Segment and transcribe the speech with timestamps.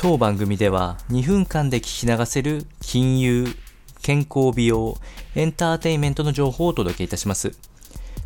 [0.00, 3.48] 当番組では2分間で聞き流せる金融、
[4.00, 4.96] 健康美容、
[5.34, 7.58] エンターテインメントの情報をお届けいたします。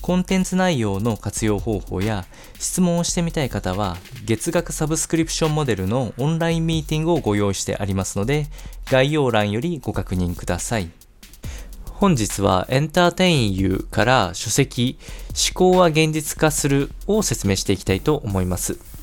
[0.00, 2.24] コンテンツ内容の活用方法や
[2.58, 8.46] 質問をしてみたい方は月額サブスクリプションモデルのオンラインミーティングをご用意してありますので
[8.86, 10.88] 概要欄よりご確認ください。
[11.84, 14.98] 本日はエンターテインユーから書籍
[15.28, 18.97] 思考は現実化するを説明していきたいと思います。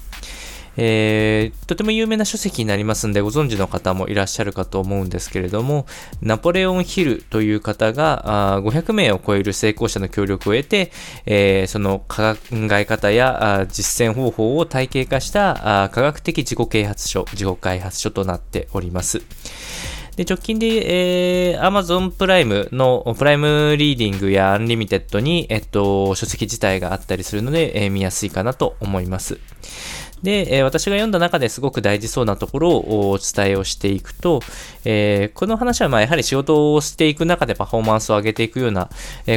[0.77, 5.85] えー、とても有名な書籍になりますんで、ご存知の方もいらっしゃるかと思うんですけれども、
[6.21, 10.91] ナポレオン・ヒルという方が500名を超える成功者の協力を得て、
[11.25, 19.21] えー、その考え方や実践方法を体系化した科学的自己啓発書、自己開発書となっております。
[20.15, 29.39] で、直近で、えー、Amazon プライムのプライムリーディングやアンリミテッドに、えっと、書籍自体があったりするので、えー、見やすいかなと思います。
[30.23, 34.41] で、え、私が読んだ中ですごく大事そうなところをお伝えをしていくと、
[34.83, 38.89] え、この話はまやはり仕事をしていく中でパフォーマンスを上げていくような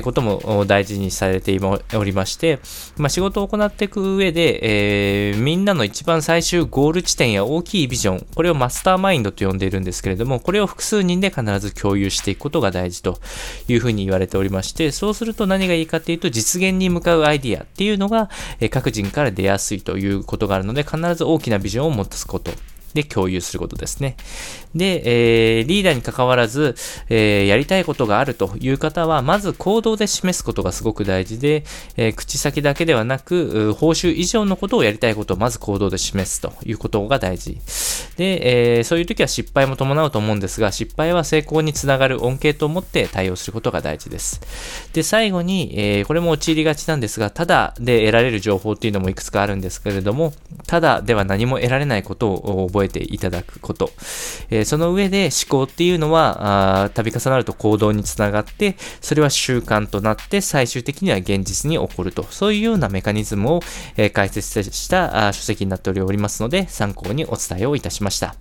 [0.02, 1.58] ことも大事にされて
[1.94, 2.58] おりまして、
[2.96, 13.20] ま、仕事を行っていく上で、え、みんなの一番最終ゴール地点や大きいビジョン、これをマスターマインドと呼んでいるんですけれども、これを複数人で必ず共有していくことが大事と
[13.68, 22.52] いうふうに言われておりまして、そうすると何がいいかというと実現に向かうアイディアっていうのが、え各人から出やすいということがあるので、必ず大きなビジョンを持つこと。
[22.94, 24.16] で共有することですね。
[24.74, 26.74] で、えー、リーダーに関わらず、
[27.08, 31.64] えー、やりたいことがあるという方は、まず行動で示すことがすごく大事で、
[31.96, 37.58] えー、口先だけではなく、報酬以上のことをやりたいことをまず行動で示すということが大事。
[38.16, 44.40] で、えー、そういう時は失敗も伴うと思うんですが、失敗は成功につながる恩恵と思って対応することが大事です。
[44.92, 50.32] で、最後に、えー、これも陥りがちなんですが、ただで得られる情報っていうのもいくつかあるんですけれども、
[50.66, 53.90] ただでは何も得られないことを覚え覚えていただくこと。
[54.50, 62.24] えー、その上で思考っていうのは、度重なると行動につながって、それは習慣となって最終的には現実に起こると。
[62.30, 63.60] そういうようなメカニズムを、
[63.96, 68.36] えー、解説した書籍になっておりますので、参考にお伝えをいたしました。